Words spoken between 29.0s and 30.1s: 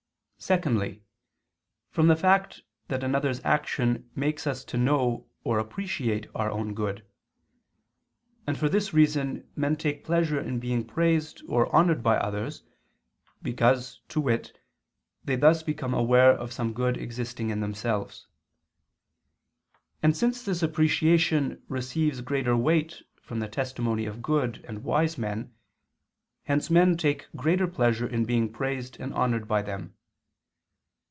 honored by them.